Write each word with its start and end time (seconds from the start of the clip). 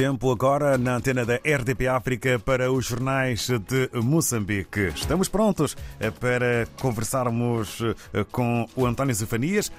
Tempo 0.00 0.32
agora 0.32 0.78
na 0.78 0.96
antena 0.96 1.26
da 1.26 1.34
RDP 1.34 1.86
África 1.86 2.38
para 2.38 2.72
os 2.72 2.86
jornais 2.86 3.50
de 3.50 3.90
Moçambique. 4.02 4.86
Estamos 4.94 5.28
prontos 5.28 5.76
para 6.18 6.66
conversarmos 6.80 7.82
com 8.32 8.64
o 8.74 8.86
António 8.86 9.12
Zefanias, 9.12 9.70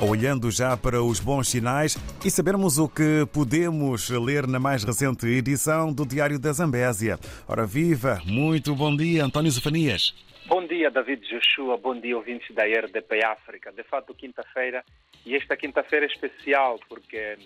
olhando 0.00 0.50
já 0.50 0.76
para 0.76 1.00
os 1.00 1.20
bons 1.20 1.48
sinais 1.48 1.96
e 2.24 2.30
sabermos 2.32 2.78
o 2.78 2.88
que 2.88 3.28
podemos 3.32 4.10
ler 4.10 4.44
na 4.48 4.58
mais 4.58 4.82
recente 4.82 5.28
edição 5.28 5.92
do 5.92 6.04
Diário 6.04 6.40
da 6.40 6.52
Zambésia. 6.52 7.16
Ora 7.46 7.64
viva, 7.64 8.20
muito 8.26 8.74
bom 8.74 8.96
dia, 8.96 9.24
António 9.24 9.52
Zefanias. 9.52 10.16
Bom 10.48 10.66
dia, 10.66 10.90
David 10.90 11.22
Joshua. 11.28 11.76
Bom 11.76 12.00
dia, 12.00 12.16
ouvintes 12.16 12.52
da 12.56 12.64
RDP 12.64 13.24
África. 13.24 13.70
De 13.70 13.84
fato, 13.84 14.12
quinta-feira, 14.14 14.84
e 15.24 15.36
esta 15.36 15.56
quinta-feira 15.56 16.06
é 16.06 16.08
especial 16.08 16.80
porque 16.88 17.36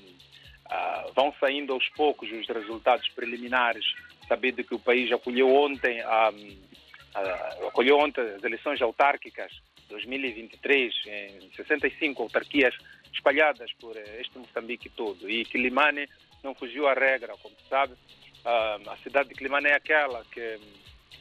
uh, 0.72 1.12
vão 1.14 1.34
saindo 1.38 1.72
aos 1.72 1.88
poucos 1.90 2.30
os 2.30 2.46
resultados 2.48 3.08
preliminares, 3.10 3.84
sabendo 4.26 4.64
que 4.64 4.74
o 4.74 4.78
país 4.78 5.10
acolheu 5.12 5.54
ontem, 5.54 6.02
um, 6.02 6.48
uh, 7.20 7.68
acolheu 7.68 7.98
ontem 7.98 8.22
as 8.22 8.42
eleições 8.42 8.80
autárquicas 8.80 9.52
2023 9.88 10.94
em 11.06 11.50
65 11.54 12.22
autarquias 12.22 12.74
espalhadas 13.12 13.70
por 13.74 13.96
este 13.96 14.38
Moçambique 14.38 14.88
todo. 14.88 15.28
E 15.28 15.44
Quilimane 15.44 16.08
não 16.42 16.54
fugiu 16.54 16.88
à 16.88 16.94
regra, 16.94 17.34
como 17.42 17.54
se 17.56 17.68
sabe. 17.68 17.94
A 18.44 18.96
cidade 19.02 19.28
de 19.28 19.34
Quilimane 19.34 19.68
é 19.68 19.74
aquela 19.74 20.24
que 20.24 20.58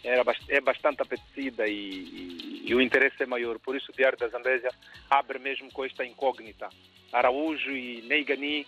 era, 0.03 0.23
é 0.49 0.61
bastante 0.61 1.01
apetecida 1.01 1.67
e, 1.67 1.73
e, 1.73 2.63
e, 2.65 2.75
o 2.75 2.81
interesse 2.81 3.21
é 3.21 3.25
maior. 3.25 3.59
Por 3.59 3.75
isso 3.75 3.91
o 3.91 3.95
Diário 3.95 4.17
da 4.17 4.27
Zambésia 4.29 4.71
abre 5.09 5.37
mesmo 5.37 5.71
com 5.71 5.85
esta 5.85 6.05
incógnita. 6.05 6.69
Araújo 7.11 7.71
e 7.71 8.01
Neigani 8.03 8.65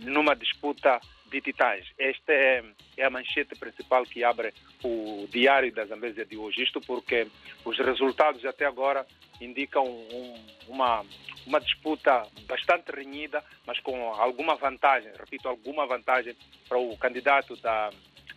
numa 0.00 0.34
disputa 0.34 1.00
de 1.30 1.40
titãs. 1.40 1.86
Esta 1.98 2.32
é, 2.32 2.64
é, 2.96 3.04
a 3.04 3.10
manchete 3.10 3.54
principal 3.58 4.04
que 4.04 4.24
abre 4.24 4.52
o 4.82 5.26
Diário 5.30 5.72
da 5.72 5.86
Zambésia 5.86 6.24
de 6.24 6.36
hoje. 6.36 6.62
Isto 6.62 6.80
porque 6.80 7.26
os 7.64 7.78
resultados 7.78 8.44
até 8.44 8.66
agora 8.66 9.06
indicam 9.40 9.84
um, 9.86 10.34
uma, 10.68 11.04
uma 11.46 11.60
disputa 11.60 12.26
bastante 12.48 12.90
renhida, 12.90 13.42
mas 13.66 13.78
com 13.80 14.12
alguma 14.12 14.56
vantagem, 14.56 15.10
repito, 15.18 15.48
alguma 15.48 15.86
vantagem 15.86 16.34
para 16.68 16.78
o 16.78 16.96
candidato 16.98 17.56
da, 17.56 17.90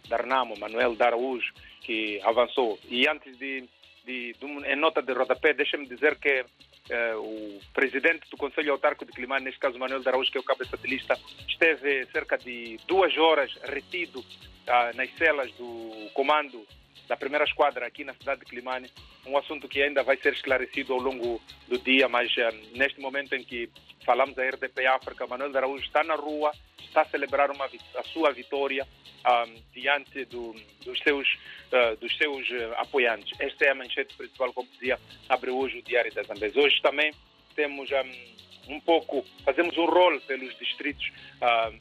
da 0.07 0.17
Renamo, 0.17 0.57
Manuel 0.57 0.95
Daraújo, 0.95 1.51
que 1.81 2.21
avançou. 2.23 2.79
E 2.87 3.07
antes 3.07 3.37
de, 3.37 3.67
de, 4.05 4.33
de 4.33 4.45
em 4.45 4.75
nota 4.75 5.01
de 5.01 5.13
rodapé, 5.13 5.53
deixa-me 5.53 5.87
dizer 5.87 6.17
que 6.19 6.45
eh, 6.89 7.15
o 7.15 7.59
presidente 7.73 8.29
do 8.29 8.37
Conselho 8.37 8.71
Autárquico 8.73 9.05
de 9.05 9.11
Clima, 9.11 9.39
neste 9.39 9.59
caso 9.59 9.79
Manuel 9.79 10.03
Daraújo, 10.03 10.31
que 10.31 10.37
é 10.37 10.41
o 10.41 10.43
cabeça 10.43 10.77
de 10.77 10.87
lista, 10.87 11.17
esteve 11.47 12.05
cerca 12.07 12.37
de 12.37 12.77
duas 12.87 13.17
horas 13.17 13.53
retido 13.63 14.23
ah, 14.67 14.91
nas 14.95 15.09
celas 15.17 15.51
do 15.53 16.09
comando 16.13 16.65
da 17.07 17.17
primeira 17.17 17.45
esquadra 17.45 17.85
aqui 17.85 18.03
na 18.03 18.13
cidade 18.13 18.41
de 18.41 18.45
Climane, 18.45 18.89
um 19.25 19.37
assunto 19.37 19.67
que 19.67 19.81
ainda 19.81 20.03
vai 20.03 20.17
ser 20.17 20.33
esclarecido 20.33 20.93
ao 20.93 20.99
longo 20.99 21.41
do 21.67 21.77
dia, 21.77 22.07
mas 22.07 22.31
uh, 22.37 22.77
neste 22.77 22.99
momento 22.99 23.33
em 23.33 23.43
que 23.43 23.69
falamos 24.05 24.35
da 24.35 24.43
RDP 24.43 24.85
África, 24.85 25.27
Manuel 25.27 25.55
Araújo 25.55 25.83
está 25.83 26.03
na 26.03 26.15
rua, 26.15 26.51
está 26.79 27.01
a 27.01 27.05
celebrar 27.05 27.51
uma, 27.51 27.65
a 27.65 28.03
sua 28.03 28.31
vitória 28.31 28.87
um, 29.25 29.55
diante 29.73 30.25
do, 30.25 30.53
dos 30.83 30.99
seus, 30.99 31.27
uh, 31.71 31.95
dos 31.99 32.15
seus 32.17 32.49
uh, 32.49 32.73
apoiantes. 32.77 33.39
Esta 33.39 33.65
é 33.65 33.69
a 33.71 33.75
manchete 33.75 34.15
principal, 34.15 34.53
como 34.53 34.69
dizia, 34.69 34.99
abre 35.29 35.51
hoje 35.51 35.79
o 35.79 35.83
Diário 35.83 36.13
das 36.13 36.27
Zambésia. 36.27 36.61
Hoje 36.61 36.81
também 36.81 37.11
temos 37.55 37.89
um, 37.91 38.33
um 38.67 38.79
pouco, 38.79 39.25
fazemos 39.43 39.77
um 39.77 39.85
rol 39.85 40.19
pelos 40.21 40.57
distritos 40.57 41.11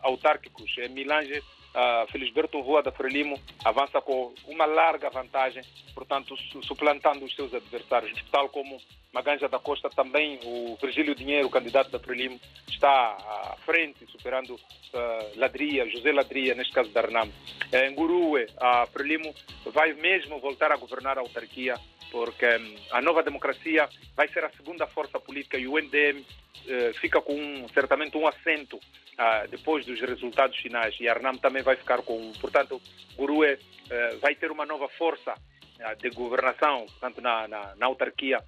autárquicos. 0.02 0.76
Em 0.78 0.88
Milange 0.88 1.42
uh, 1.72 2.10
Felisberto 2.10 2.60
Rua 2.60 2.82
da 2.82 2.92
Frelimo 2.92 3.38
avança 3.64 4.00
com 4.00 4.34
uma 4.46 4.64
larga 4.66 5.10
vantagem, 5.10 5.62
portanto, 5.94 6.36
suplantando 6.62 7.24
os 7.24 7.34
seus 7.34 7.52
adversários, 7.52 8.22
tal 8.30 8.48
como 8.48 8.80
Maganja 9.12 9.48
da 9.48 9.58
Costa 9.58 9.90
também, 9.90 10.38
o 10.44 10.76
Virgílio 10.80 11.14
Dinheiro, 11.14 11.50
candidato 11.50 11.90
da 11.90 11.98
Frelimo, 11.98 12.40
está 12.68 12.88
à 12.88 13.56
frente, 13.64 14.06
superando 14.10 14.54
uh, 14.54 15.38
Ladria, 15.38 15.88
José 15.88 16.12
Ladria, 16.12 16.54
neste 16.54 16.72
caso 16.72 16.90
da 16.90 17.02
Renam. 17.02 17.30
Eh, 17.70 17.88
em 17.88 17.94
Gurue, 17.94 18.46
a 18.58 18.86
Frelimo 18.86 19.34
vai 19.66 19.92
mesmo 19.94 20.38
voltar 20.40 20.72
a 20.72 20.76
governar 20.76 21.18
a 21.18 21.20
autarquia, 21.20 21.74
porque 22.12 22.46
um, 22.46 22.76
a 22.92 23.00
nova 23.00 23.22
democracia 23.22 23.88
vai 24.14 24.28
ser 24.28 24.44
a 24.44 24.50
segunda 24.50 24.86
força 24.86 25.18
política 25.18 25.56
e 25.56 25.66
o 25.66 25.72
uh, 25.72 26.24
eh, 26.68 26.92
fica 27.00 27.20
com 27.22 27.34
um, 27.34 27.66
certamente 27.70 28.16
um 28.16 28.28
assento 28.28 28.78
ah, 29.16 29.46
depois 29.50 29.84
dos 29.86 30.00
resultados 30.00 30.56
finais. 30.58 30.94
E 31.00 31.08
a 31.08 31.12
Arnam 31.12 31.36
também 31.38 31.62
vai 31.62 31.76
ficar 31.76 32.02
com. 32.02 32.32
Portanto, 32.40 32.80
Gurue 33.16 33.54
uh, 33.54 34.18
vai 34.20 34.34
ter 34.34 34.50
uma 34.50 34.66
nova 34.66 34.88
força 34.90 35.32
uh, 35.32 36.02
de 36.02 36.10
governação, 36.10 36.86
portanto, 36.86 37.20
na, 37.20 37.48
na, 37.48 37.74
na, 37.76 37.86
autarquia, 37.86 38.38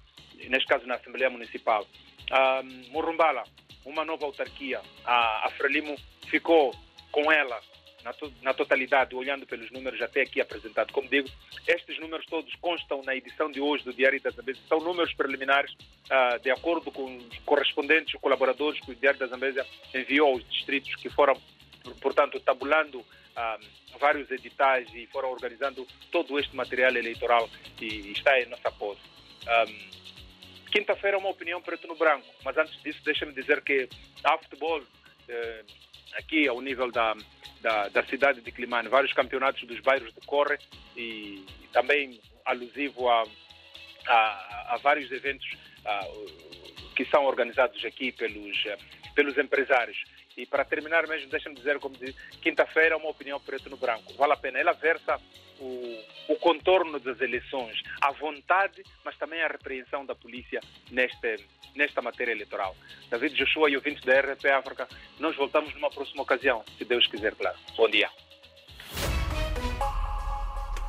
neste 0.49 0.67
caso 0.67 0.85
na 0.85 0.95
Assembleia 0.95 1.29
Municipal. 1.29 1.85
Uh, 2.31 2.91
Murumbala, 2.91 3.43
uma 3.85 4.05
nova 4.05 4.25
autarquia. 4.25 4.81
A, 5.03 5.47
a 5.47 5.49
Frelimo 5.51 5.95
ficou 6.27 6.73
com 7.11 7.31
ela 7.31 7.59
na, 8.05 8.13
to 8.13 8.31
na 8.43 8.53
totalidade, 8.53 9.15
olhando 9.15 9.47
pelos 9.47 9.71
números 9.71 9.99
até 9.99 10.21
aqui 10.21 10.39
apresentados. 10.39 10.93
Como 10.93 11.09
digo, 11.09 11.27
estes 11.67 11.99
números 11.99 12.25
todos 12.27 12.53
constam 12.57 13.01
na 13.01 13.15
edição 13.15 13.51
de 13.51 13.59
hoje 13.59 13.83
do 13.83 13.91
Diário 13.91 14.21
da 14.21 14.29
Zambésia. 14.29 14.61
São 14.69 14.79
números 14.79 15.11
preliminares, 15.15 15.73
uh, 15.73 16.39
de 16.39 16.51
acordo 16.51 16.91
com 16.91 17.17
os 17.17 17.37
correspondentes 17.39 18.13
colaboradores 18.21 18.79
que 18.79 18.91
o 18.91 18.95
Diário 18.95 19.19
da 19.19 19.25
Zambésia 19.25 19.65
enviou 19.93 20.33
aos 20.33 20.47
distritos 20.49 20.95
que 20.95 21.09
foram, 21.09 21.33
portanto, 21.99 22.39
tabulando 22.39 22.99
uh, 22.99 23.97
vários 23.99 24.29
editais 24.29 24.87
e 24.93 25.07
foram 25.07 25.31
organizando 25.31 25.87
todo 26.11 26.39
este 26.39 26.55
material 26.55 26.95
eleitoral 26.95 27.49
que 27.75 27.87
está 28.11 28.39
em 28.39 28.45
nossa 28.45 28.71
posse. 28.71 29.01
Um, 29.01 29.47
ah, 29.47 29.95
Quinta-feira 30.71 31.15
é 31.15 31.19
uma 31.19 31.29
opinião 31.29 31.61
preto 31.61 31.87
no 31.87 31.95
branco, 31.95 32.27
mas 32.43 32.57
antes 32.57 32.77
disso 32.83 32.99
deixa-me 33.05 33.31
dizer 33.31 33.61
que 33.61 33.87
há 34.25 34.37
futebol 34.37 34.83
aqui 36.17 36.47
ao 36.47 36.61
nível 36.61 36.91
da, 36.91 37.15
da, 37.61 37.89
da 37.89 38.05
cidade 38.05 38.41
de 38.41 38.51
Climane, 38.51 38.89
vários 38.89 39.13
campeonatos 39.13 39.67
dos 39.67 39.79
bairros 39.79 40.13
decorrem 40.13 40.57
e, 40.95 41.45
e 41.63 41.67
também 41.73 42.19
alusivo 42.45 43.09
a, 43.09 43.23
a, 44.07 44.73
a 44.75 44.77
vários 44.77 45.11
eventos 45.11 45.47
a, 45.85 46.07
que 46.95 47.05
são 47.05 47.25
organizados 47.25 47.83
aqui 47.83 48.11
pelos, 48.11 48.63
pelos 49.13 49.37
empresários. 49.37 49.97
E 50.37 50.45
para 50.45 50.65
terminar 50.65 51.07
mesmo, 51.07 51.29
deixa-me 51.29 51.55
dizer, 51.55 51.79
como 51.79 51.95
diz, 51.97 52.15
quinta-feira 52.41 52.95
é 52.95 52.97
uma 52.97 53.09
opinião 53.09 53.39
preto 53.39 53.69
no 53.69 53.77
branco. 53.77 54.13
Vale 54.15 54.33
a 54.33 54.37
pena. 54.37 54.59
Ela 54.59 54.73
versa 54.73 55.19
o, 55.59 56.03
o 56.29 56.35
contorno 56.37 56.99
das 56.99 57.19
eleições, 57.21 57.81
a 58.01 58.11
vontade, 58.11 58.83
mas 59.03 59.17
também 59.17 59.41
a 59.41 59.47
repreensão 59.47 60.05
da 60.05 60.15
polícia 60.15 60.59
neste, 60.91 61.45
nesta 61.75 62.01
matéria 62.01 62.31
eleitoral. 62.31 62.75
David 63.09 63.35
Joshua 63.35 63.69
e 63.69 63.75
ouvintes 63.75 64.03
da 64.03 64.19
RP 64.19 64.45
África, 64.47 64.87
nós 65.19 65.35
voltamos 65.35 65.73
numa 65.73 65.89
próxima 65.89 66.23
ocasião, 66.23 66.63
se 66.77 66.83
Deus 66.83 67.07
quiser, 67.07 67.35
claro. 67.35 67.57
Bom 67.77 67.89
dia. 67.89 68.09